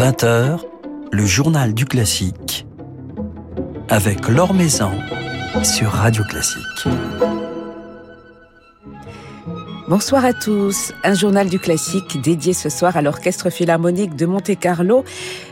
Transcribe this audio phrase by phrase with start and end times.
[0.00, 0.60] 20h,
[1.12, 2.66] le journal du classique
[3.90, 4.92] avec Laure Maison
[5.62, 6.88] sur Radio Classique.
[9.90, 10.94] Bonsoir à tous.
[11.04, 15.04] Un journal du classique dédié ce soir à l'Orchestre Philharmonique de Monte-Carlo,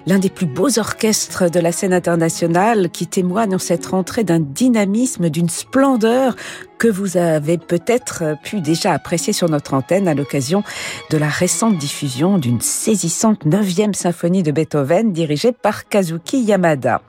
[0.08, 4.40] l'un des plus beaux orchestres de la scène internationale qui témoigne en cette rentrée d'un
[4.40, 6.34] dynamisme, d'une splendeur
[6.78, 10.62] que vous avez peut-être pu déjà apprécier sur notre antenne à l'occasion
[11.10, 17.02] de la récente diffusion d'une saisissante neuvième symphonie de Beethoven dirigée par Kazuki Yamada.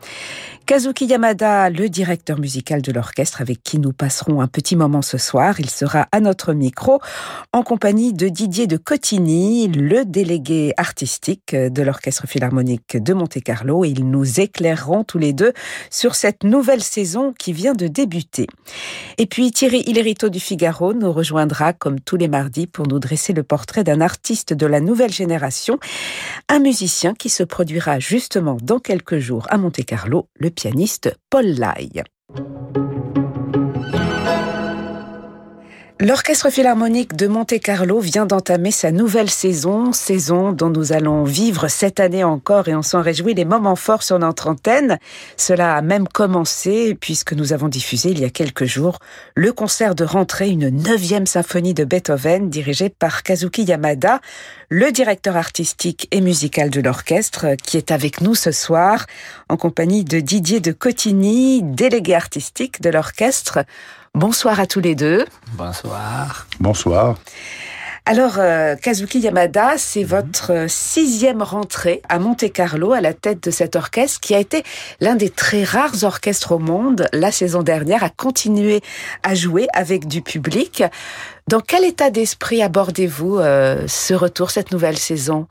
[0.70, 5.18] Kazuki Yamada, le directeur musical de l'orchestre avec qui nous passerons un petit moment ce
[5.18, 5.60] soir.
[5.60, 7.00] Il sera à notre micro
[7.54, 13.86] en compagnie de Didier de Cotigny, le délégué artistique de l'orchestre philharmonique de Monte-Carlo.
[13.86, 15.54] Ils nous éclaireront tous les deux
[15.90, 18.48] sur cette nouvelle saison qui vient de débuter.
[19.18, 23.34] Et puis Thierry Hillerito du Figaro nous rejoindra comme tous les mardis pour nous dresser
[23.34, 25.80] le portrait d'un artiste de la nouvelle génération,
[26.48, 32.04] un musicien qui se produira justement dans quelques jours à Monte-Carlo, le pianiste Paul Lai.
[36.02, 42.00] L'Orchestre philharmonique de Monte-Carlo vient d'entamer sa nouvelle saison, saison dont nous allons vivre cette
[42.00, 44.98] année encore et on s'en réjouit les moments forts sur notre antenne.
[45.36, 49.00] Cela a même commencé puisque nous avons diffusé il y a quelques jours
[49.36, 54.22] le concert de rentrée, une neuvième symphonie de Beethoven dirigée par Kazuki Yamada,
[54.70, 59.06] le directeur artistique et musical de l'orchestre qui est avec nous ce soir
[59.50, 63.66] en compagnie de Didier de Cotigny, délégué artistique de l'orchestre.
[64.16, 65.26] Bonsoir à tous les deux.
[65.54, 66.48] Bonsoir.
[66.60, 67.16] Bonsoir.
[68.06, 73.76] Alors, euh, Kazuki Yamada, c'est votre sixième rentrée à Monte-Carlo à la tête de cet
[73.76, 74.64] orchestre qui a été
[75.00, 78.82] l'un des très rares orchestres au monde la saison dernière à continuer
[79.22, 80.84] à jouer avec du public.
[81.48, 85.46] Dans quel état d'esprit abordez-vous euh, ce retour, cette nouvelle saison?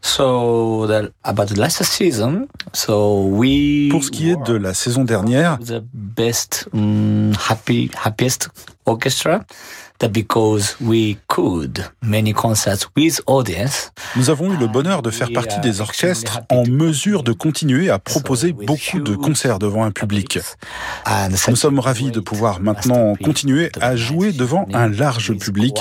[0.00, 5.04] So the, about the last season, so we Pour ce qui est de la saison
[5.04, 8.48] dernière, the best um, happy happiest
[8.88, 9.44] orchestra
[9.98, 13.90] that because we could many concerts with audience.
[14.16, 17.98] nous avons eu le bonheur de faire partie des orchestres en mesure de continuer à
[17.98, 20.38] proposer beaucoup de concerts devant un public.
[21.30, 25.76] Nous sommes ravis de pouvoir maintenant continuer à jouer devant un large public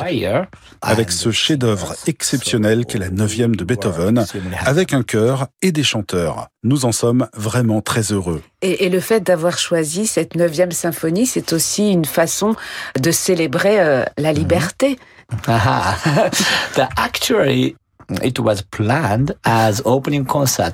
[0.82, 4.26] avec ce chef-d'œuvre exceptionnel qu'est la neuvième de Beethoven,
[4.66, 6.48] avec un chœur et des chanteurs.
[6.68, 8.42] Nous en sommes vraiment très heureux.
[8.62, 12.58] Et, et le fait d'avoir choisi cette neuvième symphonie, c'est aussi une façon
[13.00, 15.00] de célébrer euh, la liberté.
[15.46, 17.76] the actually
[18.22, 20.74] it was planned as opening concert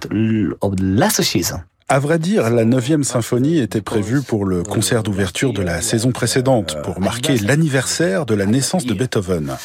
[0.62, 1.62] of the last season.
[1.94, 6.12] À vrai dire, la neuvième symphonie était prévue pour le concert d'ouverture de la saison
[6.12, 9.56] précédente, pour marquer l'anniversaire de la naissance de Beethoven.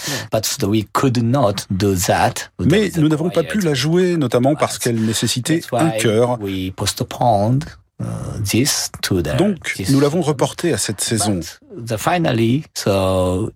[2.61, 6.38] Mais nous n'avons pas pu la jouer, notamment parce qu'elle nécessitait un chœur.
[6.43, 6.71] Uh.
[9.38, 11.41] Donc, nous l'avons reporté à cette saison.
[11.75, 13.49] Uh,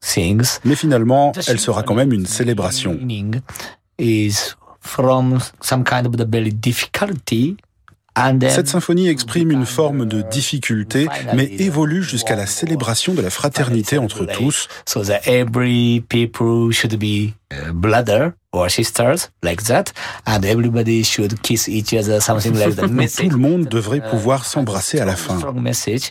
[0.00, 0.60] things.
[0.64, 2.96] Mais finalement, elle sera quand même une célébration.
[4.86, 7.58] From some kind of the very difficulty.
[8.48, 13.98] Cette symphonie exprime une forme de difficulté, mais évolue jusqu'à la célébration de la fraternité
[13.98, 14.68] entre tous.
[14.86, 17.34] so that every people should be
[17.74, 19.84] brother or sisters like that,
[20.26, 22.88] and everybody should kiss each other, something like that.
[23.22, 25.38] Tout le monde devrait pouvoir s'embrasser à la fin.
[25.38, 26.10] Strong message,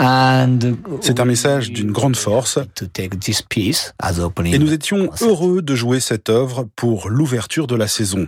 [0.00, 0.58] and
[1.00, 4.54] C'est un message d'une grande force, to take this piece as opening.
[4.54, 8.26] et nous étions heureux de jouer cette œuvre pour l'ouverture de la saison.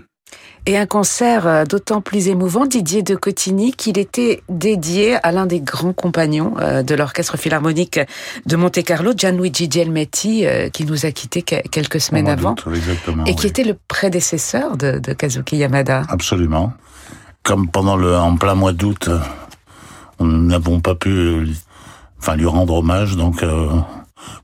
[0.69, 5.47] Et un concert euh, d'autant plus émouvant, Didier de Cotigny, qu'il était dédié à l'un
[5.47, 8.01] des grands compagnons euh, de l'Orchestre Philharmonique
[8.47, 13.25] de Monte-Carlo, Gianluigi Gelmetti, euh, qui nous a quittés que- quelques semaines avant, exactement.
[13.27, 16.03] et qui était le prédécesseur de, de Kazuki Yamada.
[16.09, 16.73] Absolument.
[17.45, 19.09] Comme pendant le, en plein mois d'août,
[20.19, 21.47] nous n'avons pas pu,
[22.19, 23.69] enfin, lui rendre hommage, donc, euh,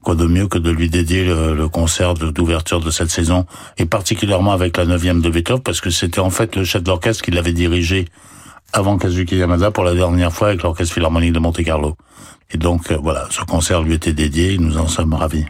[0.02, 3.46] quoi de mieux que de lui dédier le, le concert d'ouverture de cette saison,
[3.78, 7.22] et particulièrement avec la neuvième de Beethoven, parce que c'était en fait le chef d'orchestre
[7.24, 8.06] qui l'avait dirigé
[8.72, 11.96] avant Kazuki Yamada pour la dernière fois avec l'Orchestre Philharmonique de Monte-Carlo.
[12.50, 15.44] Et donc, euh, voilà, ce concert lui était dédié, et nous en sommes ravis.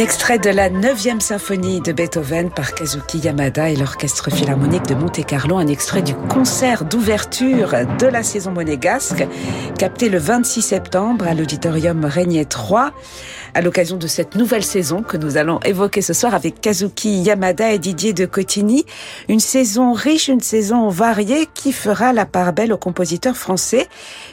[0.00, 5.58] Extrait de la 9e symphonie de Beethoven par Kazuki Yamada et l'Orchestre Philharmonique de Monte-Carlo,
[5.58, 9.26] un extrait du concert d'ouverture de la saison monégasque,
[9.78, 12.92] capté le 26 septembre à l'auditorium Régnier 3
[13.54, 17.72] à l'occasion de cette nouvelle saison que nous allons évoquer ce soir avec Kazuki Yamada
[17.72, 18.84] et Didier de Cotigny.
[19.28, 23.88] Une saison riche, une saison variée qui fera la part belle aux compositeurs français.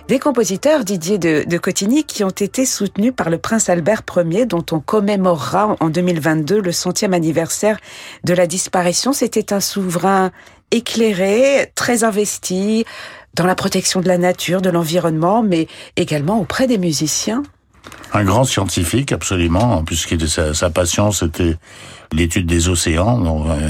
[0.08, 4.46] Des compositeurs, Didier de, de Cotigny, qui ont été soutenus par le prince Albert Ier,
[4.46, 7.78] dont on commémorera en 2022 le centième anniversaire
[8.24, 9.14] de la disparition.
[9.14, 10.32] C'était un souverain
[10.72, 12.86] éclairé, très investi
[13.34, 17.44] dans la protection de la nature, de l'environnement, mais également auprès des musiciens.
[18.14, 21.56] Un grand scientifique, absolument, puisque sa, sa passion, c'était
[22.12, 23.20] l'étude des océans.
[23.20, 23.70] Donc, euh,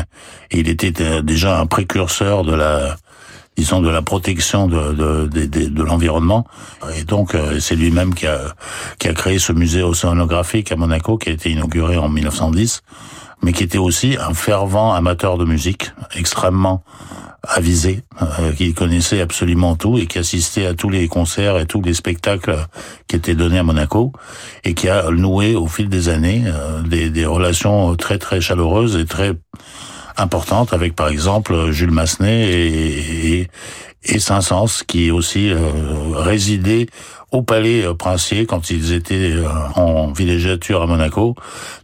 [0.51, 2.97] il était euh, déjà un précurseur de la,
[3.57, 6.45] disons, de la protection de, l'environnement.
[6.95, 11.33] Et donc, euh, c'est lui-même qui a créé ce musée océanographique à Monaco, qui a
[11.33, 12.83] été inauguré en 1910,
[13.41, 16.83] mais qui était aussi un fervent amateur de musique, extrêmement
[17.43, 21.81] avisé, euh, qui connaissait absolument tout et qui assistait à tous les concerts et tous
[21.81, 22.57] les spectacles
[23.07, 24.11] qui étaient donnés à Monaco
[24.63, 28.95] et qui a noué au fil des années euh, des, des, relations très très chaleureuses
[28.95, 29.33] et très
[30.17, 33.47] importantes avec par exemple Jules Massenet et, et,
[34.03, 35.57] et Saint-Saëns qui aussi euh,
[36.13, 36.87] résidait
[37.31, 41.35] au Palais euh, Princier quand ils étaient euh, en villégiature à Monaco,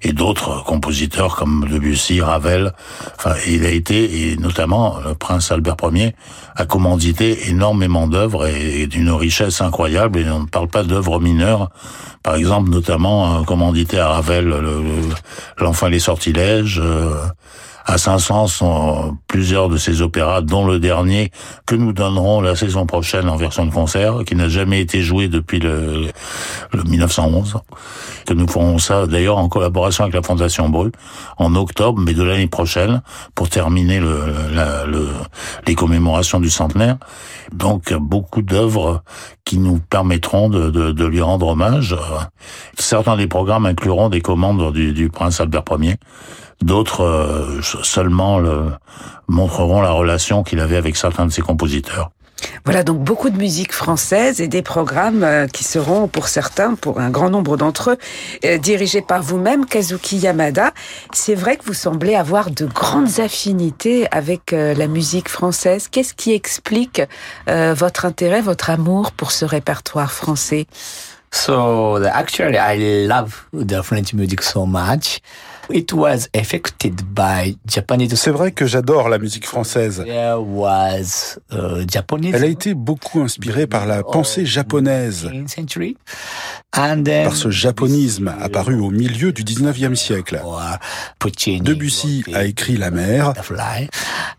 [0.02, 2.74] et d'autres compositeurs comme Debussy, Ravel.
[3.18, 6.16] Enfin, il a été, et notamment le prince Albert Ier,
[6.56, 11.70] a commandité énormément d'œuvres et, d'une richesse incroyable, et on ne parle pas d'œuvres mineures.
[12.22, 14.54] Par exemple, notamment commandité à Ravel,
[15.58, 16.82] L'Enfant et les sortilèges,
[17.86, 21.32] à Saint-Saëns plusieurs de ces opéras, dont le dernier
[21.66, 25.28] que nous donnerons la saison prochaine en version de concert, qui n'a jamais été joué
[25.28, 26.08] depuis le,
[26.72, 27.58] le 1911.
[28.26, 30.92] Que nous ferons ça d'ailleurs en collaboration avec la Fondation Bru
[31.38, 33.02] en octobre, mais de l'année prochaine,
[33.36, 34.34] pour terminer le,
[34.88, 35.10] le,
[35.68, 36.98] les commémorations du centenaire.
[37.52, 39.04] Donc beaucoup d'œuvres
[39.44, 41.96] qui nous permettront de, de, de, lui rendre hommage.
[42.78, 45.96] Certains des programmes incluront des commandes du, du prince Albert Ier
[46.62, 48.72] D'autres euh, seulement le,
[49.28, 52.12] montreront la relation qu'il avait avec certains de ses compositeurs.
[52.66, 57.00] Voilà donc beaucoup de musique française et des programmes euh, qui seront pour certains, pour
[57.00, 57.98] un grand nombre d'entre eux,
[58.46, 60.72] euh, dirigés par vous-même, Kazuki Yamada.
[61.14, 65.88] C'est vrai que vous semblez avoir de grandes affinités avec la musique française.
[65.90, 67.02] Qu'est-ce qui explique
[67.48, 70.68] votre intérêt, votre amour pour ce répertoire français?
[71.34, 75.20] So actually, I love the French music so much.
[75.70, 78.16] It was affected by Japanese.
[78.16, 80.04] C'est vrai que j'adore la musique française.
[80.06, 85.30] There was, uh, Japanese Elle a été beaucoup inspirée par la pensée japonaise,
[86.76, 90.42] And then, par ce japonisme apparu au milieu du 19e siècle.
[91.62, 93.34] Debussy a écrit La mer,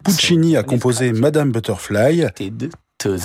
[0.04, 2.26] Puccini a composé Madame Butterfly,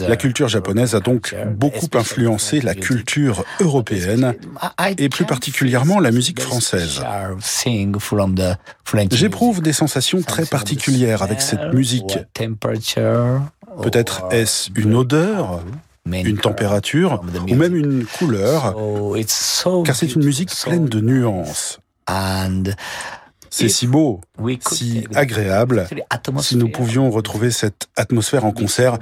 [0.07, 4.33] la culture japonaise a donc beaucoup influencé la culture européenne
[4.97, 7.01] et plus particulièrement la musique française.
[9.11, 12.19] J'éprouve des sensations très particulières avec cette musique.
[13.81, 15.61] Peut-être est-ce une odeur
[16.11, 18.75] une température ou même une couleur,
[19.85, 21.79] car c'est une musique pleine de nuances.
[23.49, 24.21] C'est si beau,
[24.67, 25.87] si agréable.
[26.41, 28.97] Si nous pouvions retrouver cette atmosphère en concert,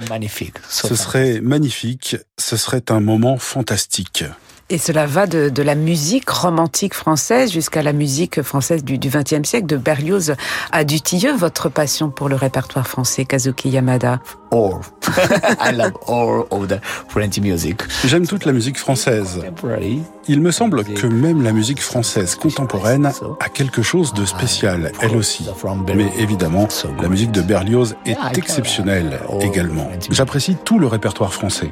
[0.68, 4.24] ce serait magnifique, ce serait un moment fantastique.
[4.70, 9.48] Et cela va de, de, la musique romantique française jusqu'à la musique française du XXe
[9.48, 10.34] siècle, de Berlioz
[10.72, 11.34] à Dutilleux.
[11.34, 14.20] Votre passion pour le répertoire français, Kazuki Yamada
[14.52, 14.80] All.
[15.58, 17.80] I love all of the French music.
[18.04, 19.40] J'aime toute la musique française.
[20.26, 23.10] Il me semble que même la musique française contemporaine
[23.40, 25.48] a quelque chose de spécial, elle aussi.
[25.94, 26.68] Mais évidemment,
[27.00, 29.90] la musique de Berlioz est exceptionnelle également.
[30.10, 31.70] J'apprécie tout le répertoire français.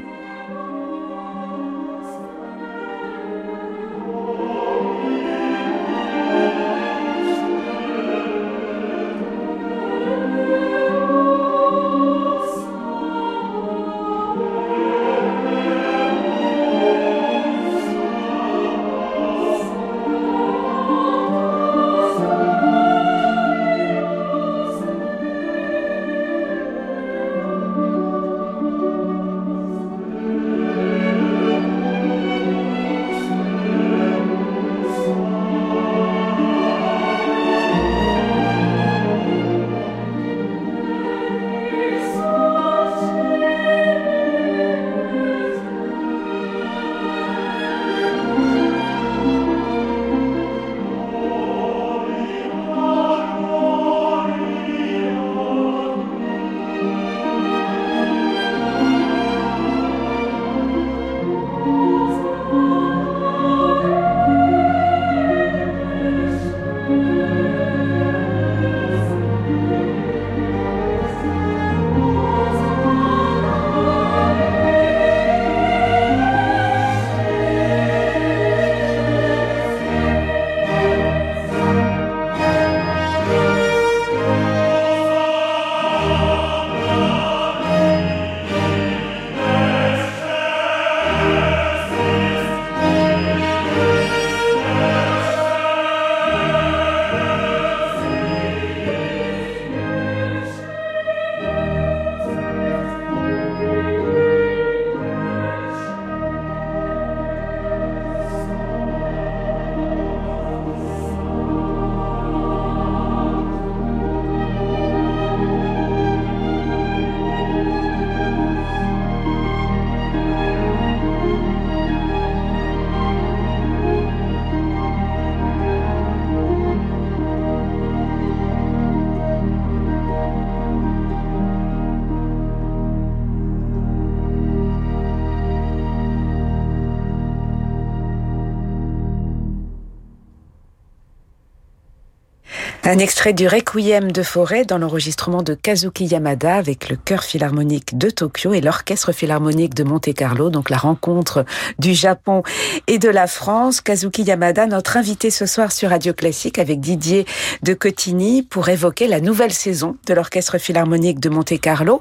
[142.89, 147.99] Un extrait du Requiem de Forêt dans l'enregistrement de Kazuki Yamada avec le chœur philharmonique
[147.99, 151.45] de Tokyo et l'orchestre philharmonique de Monte-Carlo, donc la rencontre
[151.81, 152.45] du Japon
[152.87, 153.81] et de la France.
[153.81, 157.27] Kazuki Yamada, notre invité ce soir sur Radio Classique avec Didier
[157.65, 162.01] de Cotigny pour évoquer la nouvelle saison de l'orchestre philharmonique de Monte-Carlo.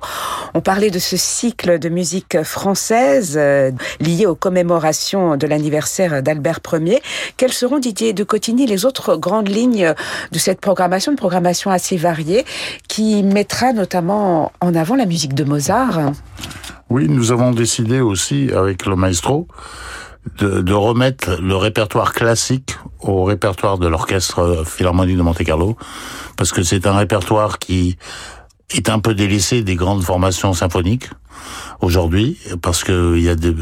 [0.54, 6.60] On parlait de ce cycle de musique française euh, lié aux commémorations de l'anniversaire d'Albert
[6.74, 7.02] Ier.
[7.38, 9.96] Quelles seront, Didier de Cotigny, les autres grandes lignes
[10.32, 12.44] de cette programmation programmation, une programmation assez variée
[12.90, 16.12] qui mettra notamment en avant la musique de Mozart.
[16.90, 19.48] Oui, nous avons décidé aussi avec le maestro
[20.40, 25.78] de, remettre le répertoire classique au répertoire de l'orchestre philharmonique de Monte-Carlo,
[26.36, 27.98] parce que c'est un répertoire qui
[28.76, 31.10] est un peu délaissé des grandes formations symphoniques
[31.80, 33.56] aujourd'hui, parce qu'il y a des,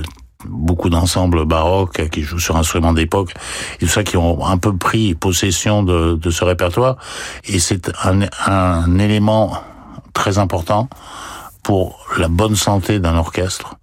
[0.48, 3.34] beaucoup d'ensembles baroques qui jouent sur instruments d'époque
[3.80, 6.98] et tout ça qui ont un peu pris possession de, de ce répertoire.
[7.46, 9.58] Et c'est un, un élément
[10.14, 10.90] très important
[11.64, 13.76] pour la bonne santé d'un orchestre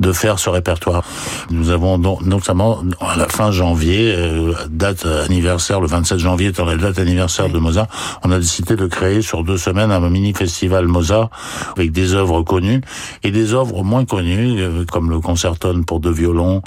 [0.00, 1.04] de faire ce répertoire.
[1.50, 6.76] Nous avons notamment à la fin janvier, euh, date anniversaire, le 27 janvier étant la
[6.76, 7.88] date anniversaire de Mozart,
[8.24, 11.30] on a décidé de créer sur deux semaines un mini festival Mozart
[11.76, 12.80] avec des œuvres connues
[13.22, 16.62] et des œuvres moins connues euh, comme le concertone pour deux violons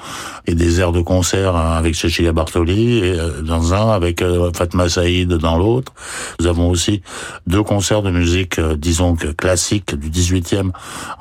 [0.46, 4.24] et des airs de concert avec Cecilia Bartoli euh, dans un avec
[4.56, 5.94] Fatma Saïd dans l'autre.
[6.40, 7.02] Nous avons aussi
[7.48, 10.59] deux concerts de musique disons que classique du 18e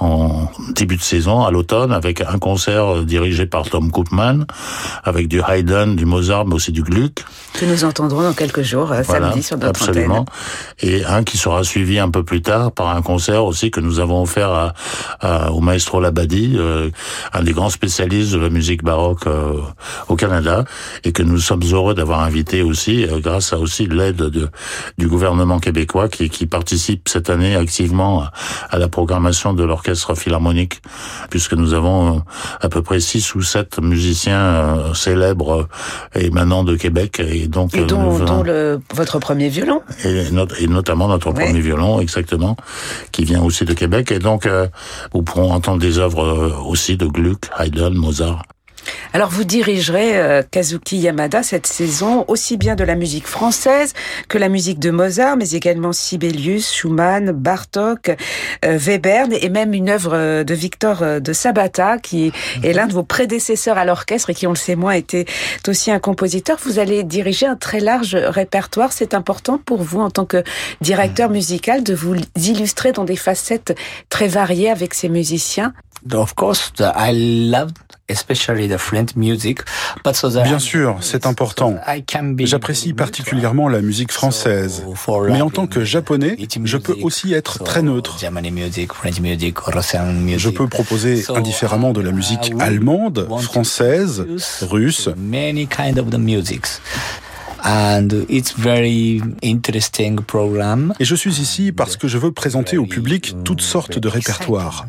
[0.00, 4.44] en début de saison, à l'automne, avec un concert dirigé par Tom Koopman,
[5.04, 7.24] avec du Haydn, du Mozart, mais aussi du Gluck.
[7.54, 10.24] Que nous entendrons dans quelques jours, euh, samedi, sur notre absolument.
[10.80, 14.00] Et un qui sera suivi un peu plus tard par un concert aussi que nous
[14.00, 14.72] avons offert
[15.20, 16.90] à, au maestro Labadi, euh,
[17.32, 19.60] un des grands spécialistes de la musique baroque euh,
[20.08, 20.64] au Canada,
[21.04, 24.30] et que nous sommes heureux d'avoir invité aussi, grâce à aussi l'aide
[24.98, 28.24] du gouvernement québécois qui, qui participe cette année activement
[28.70, 30.80] à la programmation de l'orchestre philharmonique,
[31.30, 32.20] puisque nous avons euh,
[32.60, 35.68] à peu près six ou sept musiciens euh, célèbres
[36.14, 37.20] émanant de Québec.
[37.20, 39.82] Et donc, et dont, dont le, votre premier violon.
[40.04, 40.24] Et,
[40.60, 42.56] et notamment notre premier violon, exactement,
[43.12, 44.12] qui vient aussi de Québec.
[44.12, 44.66] Et donc, euh,
[45.12, 48.42] vous pourrons entendre des œuvres aussi de Gluck, Haydn, Mozart.
[49.12, 53.94] Alors vous dirigerez euh, Kazuki Yamada cette saison aussi bien de la musique française
[54.28, 58.10] que la musique de Mozart, mais également Sibelius, Schumann, Bartok,
[58.64, 62.92] euh, Webern et même une œuvre euh, de Victor de Sabata qui est l'un de
[62.92, 65.24] vos prédécesseurs à l'orchestre et qui, on le sait moins, était
[65.66, 66.58] aussi un compositeur.
[66.62, 68.92] Vous allez diriger un très large répertoire.
[68.92, 70.42] C'est important pour vous en tant que
[70.80, 73.74] directeur musical de vous illustrer dans des facettes
[74.10, 75.72] très variées avec ces musiciens.
[76.12, 77.12] Of course, I
[77.50, 77.70] love
[78.08, 79.60] especially the French music,
[80.04, 81.76] but so Bien sûr, c'est important.
[82.38, 84.84] J'apprécie particulièrement la musique française,
[85.28, 88.16] mais en tant que japonais, je peux aussi être très neutre.
[88.18, 88.28] Je
[90.50, 94.26] peux proposer indifféremment de la musique allemande, française,
[94.62, 95.10] russe.
[97.64, 100.94] And it's very interesting program.
[101.00, 104.86] Et je suis ici parce que je veux présenter au public toutes sortes de répertoires.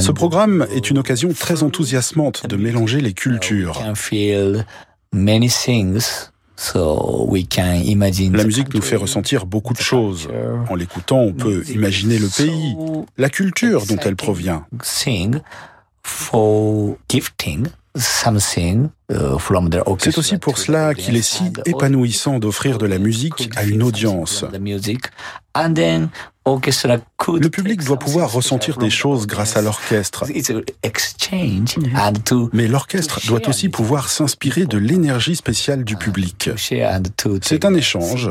[0.00, 3.80] Ce programme est une occasion très enthousiasmante de mélanger les cultures.
[8.38, 10.28] La musique nous fait ressentir beaucoup de choses.
[10.68, 12.76] En l'écoutant, on peut imaginer le pays,
[13.18, 14.64] la culture dont elle provient.
[16.34, 16.94] Euh,
[19.98, 24.44] C'est aussi pour cela qu'il est si épanouissant d'offrir de la musique à une audience.
[27.28, 30.24] Le public doit pouvoir ressentir des choses grâce à l'orchestre.
[32.52, 36.50] Mais l'orchestre doit aussi pouvoir s'inspirer de l'énergie spéciale du public.
[37.42, 38.30] C'est un échange.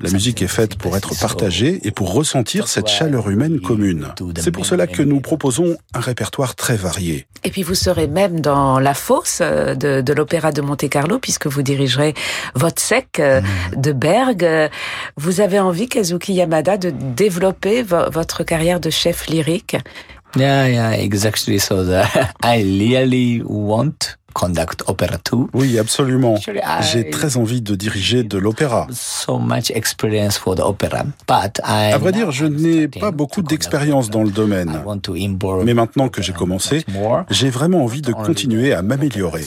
[0.00, 4.08] La musique est faite pour être partagée et pour ressentir cette chaleur humaine commune.
[4.38, 7.26] C'est pour cela que nous proposons un répertoire très varié.
[7.44, 11.62] Et puis vous serez même dans la fosse euh, de, l'Opéra de Monte-Carlo puisque vous
[11.62, 12.14] dirigerez
[12.54, 13.80] Votsek euh, mm.
[13.80, 14.70] de Berg.
[15.16, 19.76] Vous avez envie, Kazuki Yamada, de développer votre carrière de chef lyrique?
[20.36, 21.60] Yeah, yeah, exactly.
[21.60, 21.84] So
[22.42, 25.18] I really want conduct opera.
[25.54, 26.34] Oui, absolument.
[26.92, 28.86] J'ai très envie de diriger de l'opéra.
[28.90, 33.42] So much experience for the opera, but I à vrai dire, je n'ai pas beaucoup
[33.42, 34.72] d'expérience dans le domaine.
[35.64, 36.84] Mais maintenant que j'ai commencé,
[37.30, 39.44] j'ai vraiment envie de continuer à m'améliorer.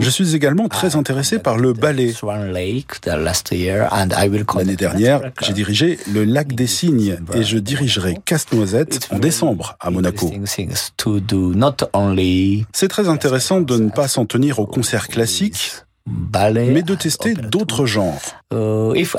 [0.00, 2.12] Je suis également très intéressé par le ballet.
[4.56, 9.90] L'année dernière, j'ai dirigé le Lac des Cygnes et je dirigerai Casse-Noisette en décembre à
[9.90, 10.32] Monaco.
[12.72, 15.72] C'est très intéressant de ne pas s'en tenir au concert classique,
[16.06, 18.20] mais de tester d'autres genres.
[18.50, 19.10] Je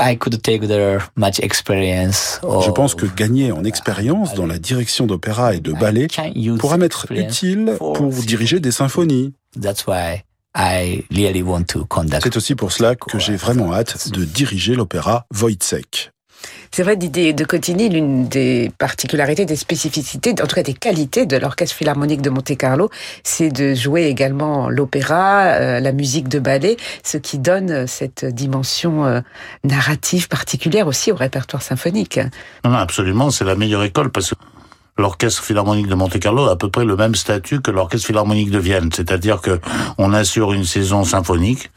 [2.71, 6.07] pense que gagner en expérience dans la direction d'opéra et de ballet
[6.59, 9.33] pourra m'être utile pour diriger des symphonies.
[12.21, 16.11] C'est aussi pour cela que j'ai vraiment hâte de diriger l'opéra Wojciech.
[16.75, 21.27] C'est vrai, Didier de Cotigny, l'une des particularités, des spécificités, en tout cas des qualités
[21.27, 22.89] de l'Orchestre Philharmonique de Monte-Carlo,
[23.23, 29.05] c'est de jouer également l'opéra, euh, la musique de ballet, ce qui donne cette dimension
[29.05, 29.21] euh,
[29.63, 32.19] narrative particulière aussi au répertoire symphonique.
[32.65, 34.35] Non, absolument, c'est la meilleure école parce que
[34.97, 38.57] l'orchestre philharmonique de Monte-Carlo a à peu près le même statut que l'orchestre philharmonique de
[38.57, 39.59] Vienne, c'est-à-dire que
[39.99, 41.69] on assure une saison symphonique,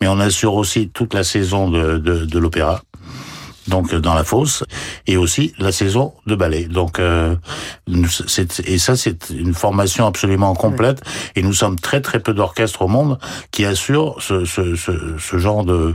[0.00, 2.80] mais on assure aussi toute la saison de, de, de l'opéra
[3.68, 4.64] donc dans la fosse,
[5.06, 6.64] et aussi la saison de ballet.
[6.64, 7.36] Donc, euh,
[8.66, 11.02] et ça, c'est une formation absolument complète.
[11.36, 13.18] Et nous sommes très très peu d'orchestres au monde
[13.50, 15.94] qui assurent ce, ce, ce, ce genre de,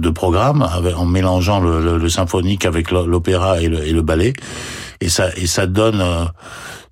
[0.00, 4.32] de programme avec, en mélangeant le, le, symphonique avec l'opéra et le, et le, ballet.
[5.00, 6.24] Et ça, et ça donne, euh,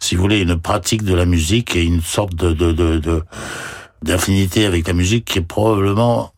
[0.01, 3.23] si vous voulez, une pratique de la musique et une sorte de, de, de,
[4.03, 6.33] d'affinité avec la musique qui est probablement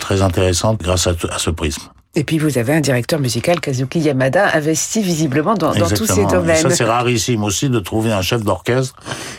[0.00, 1.82] très intéressante grâce à, à ce prisme.
[2.18, 6.24] Et puis vous avez un directeur musical, Kazuki Yamada, investi visiblement dans, dans tous ces
[6.24, 6.56] domaines.
[6.56, 8.94] ça c'est rarissime aussi de trouver un chef d'orchestre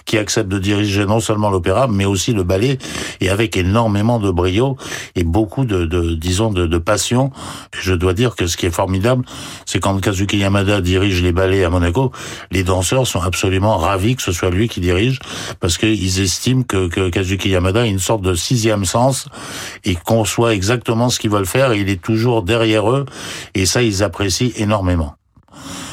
[0.05, 2.77] qui accepte de diriger non seulement l'opéra, mais aussi le ballet,
[3.19, 4.77] et avec énormément de brio
[5.15, 7.31] et beaucoup de, de disons, de, de, passion.
[7.79, 9.25] Je dois dire que ce qui est formidable,
[9.65, 12.11] c'est quand Kazuki Yamada dirige les ballets à Monaco,
[12.51, 15.17] les danseurs sont absolument ravis que ce soit lui qui dirige,
[15.59, 19.27] parce qu'ils estiment que, que Kazuki Yamada a une sorte de sixième sens
[19.83, 22.66] et conçoit exactement ce qu'ils veulent faire, et il est toujours derrière
[23.55, 25.15] et ça, ils apprécient énormément.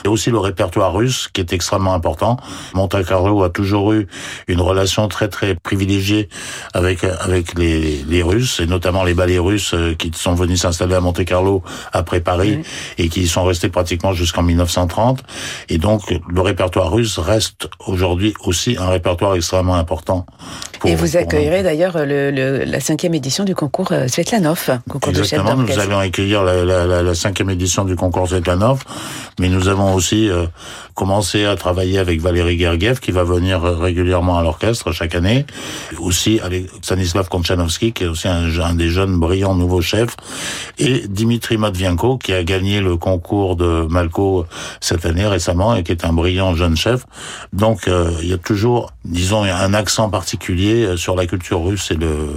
[0.04, 2.36] Et aussi le répertoire russe qui est extrêmement important.
[2.74, 4.06] Monte Carlo a toujours eu
[4.48, 6.28] une relation très très privilégiée
[6.74, 10.94] avec avec les, les Russes et notamment les ballets russes euh, qui sont venus s'installer
[10.94, 11.62] à Monte Carlo
[11.92, 12.60] après Paris
[12.98, 15.22] et qui y sont restés pratiquement jusqu'en 1930.
[15.68, 20.26] Et donc le répertoire russe reste aujourd'hui aussi un répertoire extrêmement important.
[20.84, 25.56] et vous accueillerez d'ailleurs le, le, la cinquième édition du concours euh, Svetlanov, concours Exactement,
[25.56, 28.82] de nous allons accueillir la, la, la, cinquième édition du concours Svetlanov,
[29.38, 30.46] mais nous avons aussi euh,
[30.94, 35.46] commencé à travailler avec Valérie Gergiev, qui va venir régulièrement à l'orchestre chaque année.
[35.98, 40.16] Aussi avec Stanislav Konchanovsky, qui est aussi un, un, des jeunes brillants nouveaux chefs.
[40.78, 44.46] Et Dimitri Matvienko, qui a gagné le concours de Malko
[44.80, 47.06] cette année récemment et qui est un brillant jeune chef.
[47.52, 51.90] Donc euh, il y a toujours, disons, un accent particulier euh, sur la culture russe
[51.90, 52.28] et le,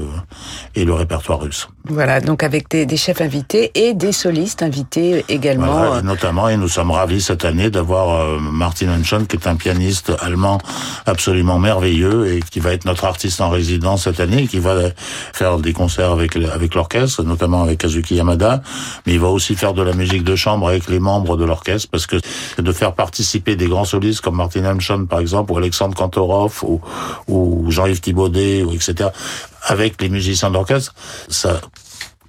[0.75, 1.67] et le répertoire russe.
[1.89, 5.71] Voilà, donc avec des, des chefs invités et des solistes invités également.
[5.71, 9.55] Voilà, et notamment, et nous sommes ravis cette d'avoir euh, Martin Henschon, qui est un
[9.55, 10.59] pianiste allemand
[11.05, 14.75] absolument merveilleux et qui va être notre artiste en résidence cette année, et qui va
[15.33, 18.61] faire des concerts avec avec l'orchestre, notamment avec Kazuki Yamada,
[19.05, 21.87] mais il va aussi faire de la musique de chambre avec les membres de l'orchestre,
[21.91, 22.17] parce que
[22.57, 26.81] de faire participer des grands solistes comme Martin Henschon, par exemple, ou Alexandre Kantorov, ou,
[27.27, 29.09] ou Jean-Yves Thibaudet, ou etc.,
[29.63, 30.93] avec les musiciens d'orchestre,
[31.29, 31.59] ça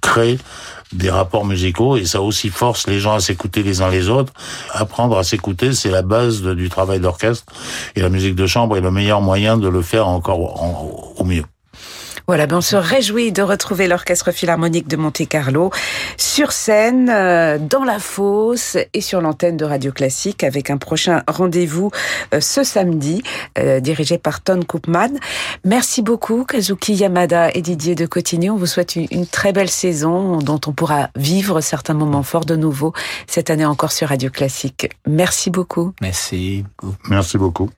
[0.01, 0.37] crée
[0.93, 4.33] des rapports musicaux et ça aussi force les gens à s'écouter les uns les autres.
[4.73, 7.45] Apprendre à s'écouter, c'est la base du travail d'orchestre
[7.95, 11.43] et la musique de chambre est le meilleur moyen de le faire encore au mieux.
[12.29, 15.71] Voilà, ben on se réjouit de retrouver l'Orchestre Philharmonique de Monte-Carlo
[16.15, 21.23] sur scène, euh, dans la fosse et sur l'antenne de Radio Classique avec un prochain
[21.27, 21.89] rendez-vous
[22.35, 23.23] euh, ce samedi,
[23.57, 25.09] euh, dirigé par Ton Koopman.
[25.65, 28.51] Merci beaucoup, Kazuki Yamada et Didier de Cotigny.
[28.51, 32.55] On vous souhaite une très belle saison dont on pourra vivre certains moments forts de
[32.55, 32.93] nouveau
[33.25, 34.91] cette année encore sur Radio Classique.
[35.07, 35.93] Merci beaucoup.
[35.99, 36.63] Merci.
[37.09, 37.71] Merci beaucoup.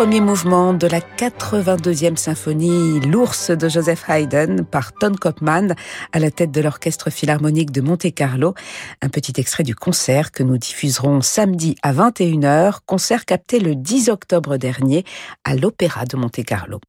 [0.00, 5.74] Premier mouvement de la 82e symphonie L'ours de Joseph Haydn par Ton Kopman
[6.12, 8.54] à la tête de l'orchestre philharmonique de Monte-Carlo.
[9.02, 14.08] Un petit extrait du concert que nous diffuserons samedi à 21h, concert capté le 10
[14.08, 15.04] octobre dernier
[15.44, 16.80] à l'Opéra de Monte-Carlo.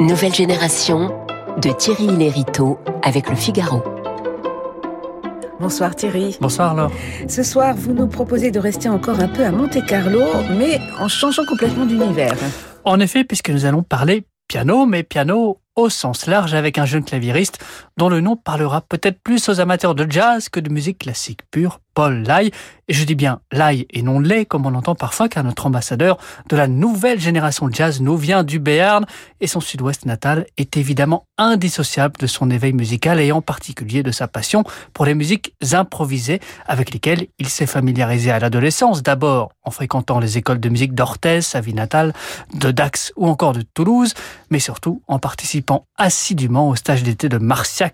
[0.00, 1.26] Nouvelle génération
[1.58, 3.82] de Thierry Lériteau avec le Figaro.
[5.60, 6.36] Bonsoir Thierry.
[6.40, 6.90] Bonsoir Laure.
[7.28, 10.20] Ce soir, vous nous proposez de rester encore un peu à Monte-Carlo,
[10.58, 12.34] mais en changeant complètement d'univers.
[12.84, 17.04] En effet, puisque nous allons parler piano, mais piano au sens large avec un jeune
[17.04, 17.64] claviériste
[17.96, 21.80] dont le nom parlera peut-être plus aux amateurs de jazz que de musique classique pure,
[21.94, 22.50] Paul Lai.
[22.88, 26.18] Et je dis bien Lai et non Lay, comme on entend parfois, car notre ambassadeur
[26.48, 29.06] de la nouvelle génération jazz nous vient du Béarn
[29.40, 34.10] et son sud-ouest natal est évidemment indissociable de son éveil musical et en particulier de
[34.10, 39.70] sa passion pour les musiques improvisées avec lesquelles il s'est familiarisé à l'adolescence, d'abord en
[39.70, 42.12] fréquentant les écoles de musique d'Orthez, sa vie natale,
[42.52, 44.12] de Dax ou encore de Toulouse,
[44.50, 47.38] mais surtout en participant assidûment au stage d'été de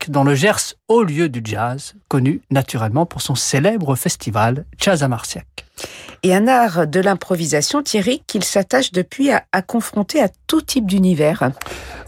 [0.08, 5.08] Dans le Gers, au lieu du jazz, connu naturellement pour son célèbre festival Jazz à
[5.08, 5.66] Marciac.
[6.22, 11.50] Et un art de l'improvisation, Thierry, qu'il s'attache depuis à, confronter à tout type d'univers.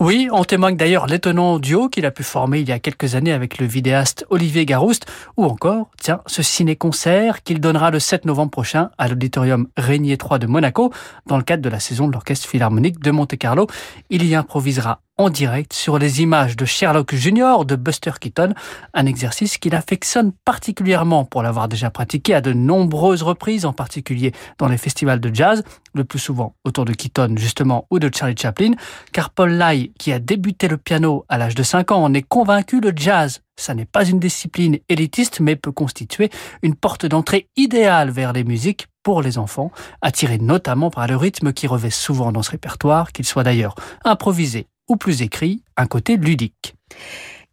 [0.00, 3.32] Oui, on témoigne d'ailleurs l'étonnant duo qu'il a pu former il y a quelques années
[3.32, 5.06] avec le vidéaste Olivier Garouste,
[5.36, 10.38] ou encore, tiens, ce ciné-concert qu'il donnera le 7 novembre prochain à l'auditorium Régnier 3
[10.38, 10.92] de Monaco,
[11.26, 13.66] dans le cadre de la saison de l'Orchestre Philharmonique de Monte-Carlo.
[14.10, 17.64] Il y improvisera en direct sur les images de Sherlock Jr.
[17.66, 18.54] de Buster Keaton,
[18.94, 24.32] un exercice qu'il affectionne particulièrement pour l'avoir déjà pratiqué à de nombreuses reprises, en particulier
[24.58, 25.62] dans les festivals de jazz,
[25.94, 28.72] le plus souvent autour de Keaton justement ou de Charlie Chaplin,
[29.12, 32.22] car Paul Lai, qui a débuté le piano à l'âge de 5 ans, en est
[32.22, 36.30] convaincu le jazz ça n'est pas une discipline élitiste, mais peut constituer
[36.62, 39.70] une porte d'entrée idéale vers les musiques pour les enfants,
[40.00, 44.66] attirés notamment par le rythme qui revêt souvent dans ce répertoire, qu'il soit d'ailleurs improvisé
[44.88, 46.74] ou plus écrit, un côté ludique.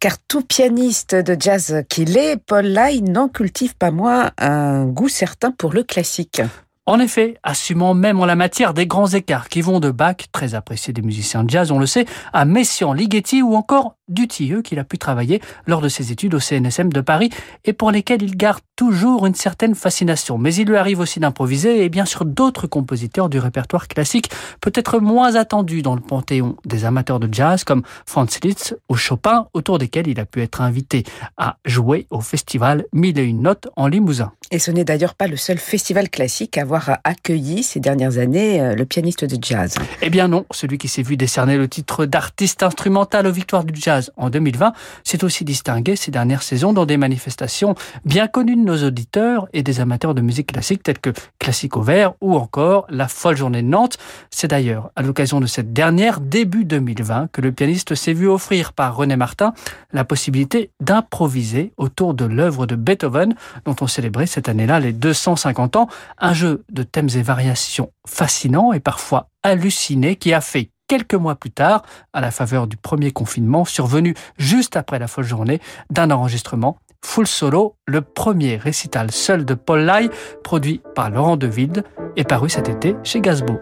[0.00, 5.10] Car tout pianiste de jazz qu'il est, Paul Lai n'en cultive pas moins un goût
[5.10, 6.40] certain pour le classique.
[6.86, 10.54] En effet, assumant même en la matière des grands écarts qui vont de Bach, très
[10.54, 14.78] apprécié des musiciens de jazz, on le sait, à Messiaen, Ligeti ou encore Dutilleux qu'il
[14.78, 17.30] a pu travailler lors de ses études au CNSM de Paris
[17.64, 20.38] et pour lesquels il garde toujours une certaine fascination.
[20.38, 25.00] Mais il lui arrive aussi d'improviser et bien sûr d'autres compositeurs du répertoire classique peut-être
[25.00, 29.78] moins attendus dans le panthéon des amateurs de jazz comme Franz Liszt ou Chopin autour
[29.78, 31.04] desquels il a pu être invité
[31.36, 34.32] à jouer au festival Mille et une notes en Limousin.
[34.50, 38.60] Et ce n'est d'ailleurs pas le seul festival classique à avoir accueilli ces dernières années
[38.60, 39.74] euh, le pianiste de jazz.
[40.02, 43.78] Eh bien non, celui qui s'est vu décerner le titre d'artiste instrumental aux victoires du
[43.78, 44.72] jazz en 2020
[45.04, 49.62] s'est aussi distingué ces dernières saisons dans des manifestations bien connues de nos auditeurs et
[49.62, 53.62] des amateurs de musique classique telles que Classique au vert ou encore La folle journée
[53.62, 53.98] de Nantes.
[54.30, 58.72] C'est d'ailleurs à l'occasion de cette dernière, début 2020, que le pianiste s'est vu offrir
[58.72, 59.52] par René Martin
[59.92, 63.34] la possibilité d'improviser autour de l'œuvre de Beethoven
[63.64, 68.72] dont on célébrait cette année-là les 250 ans, un jeu de thèmes et variations fascinants
[68.72, 73.12] et parfois hallucinés qui a fait quelques mois plus tard, à la faveur du premier
[73.12, 79.44] confinement survenu juste après la folle journée, d'un enregistrement Full Solo, le premier récital seul
[79.44, 80.10] de Paul Lai,
[80.42, 81.84] produit par Laurent Deville,
[82.16, 83.60] est paru cet été chez Gazbo.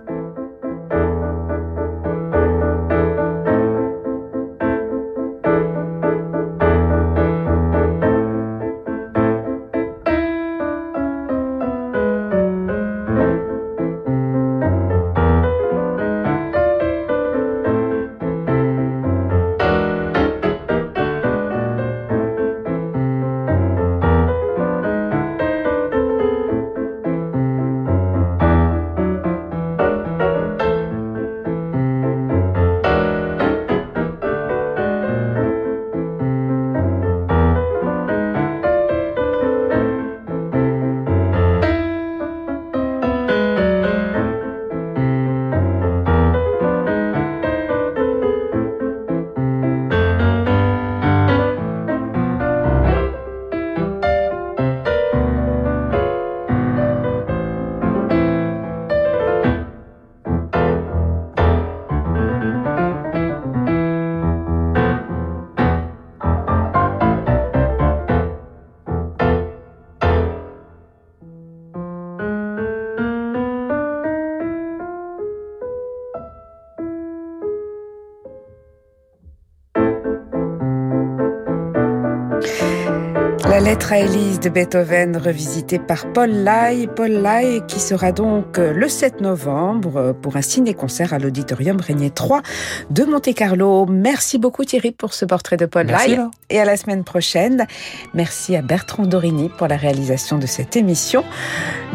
[83.68, 86.86] Lettre à Élise de Beethoven revisitée par Paul Lai.
[86.86, 91.78] Paul Lai qui sera donc euh, le 7 novembre euh, pour un ciné-concert à l'Auditorium
[91.78, 92.40] Régnier 3
[92.88, 93.84] de Monte-Carlo.
[93.84, 96.18] Merci beaucoup Thierry pour ce portrait de Paul Lai.
[96.48, 97.66] Et à la semaine prochaine.
[98.14, 101.22] Merci à Bertrand Dorini pour la réalisation de cette émission.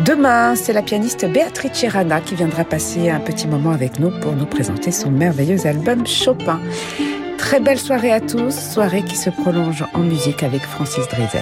[0.05, 4.33] Demain, c'est la pianiste Beatrice Rana qui viendra passer un petit moment avec nous pour
[4.33, 6.59] nous présenter son merveilleux album Chopin.
[7.43, 11.41] Très belle soirée à tous, soirée qui se prolonge en musique avec Francis Drezel.